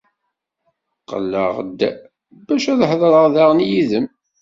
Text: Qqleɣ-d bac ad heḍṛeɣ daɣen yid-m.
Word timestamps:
Qqleɣ-d 1.01 1.79
bac 2.45 2.63
ad 2.73 2.81
heḍṛeɣ 2.89 3.25
daɣen 3.35 3.59
yid-m. 3.69 4.07